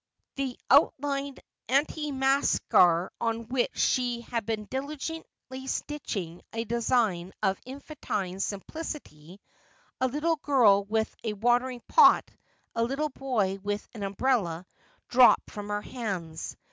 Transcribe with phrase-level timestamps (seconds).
[0.33, 1.37] The outline
[1.69, 9.39] antimacassar on which she had been diligently stitching a design of infantine simplicity—
[10.01, 12.31] a little girl with a watering pot,
[12.73, 14.65] a little boy with an umbrella—
[15.07, 16.57] dropped from her hands.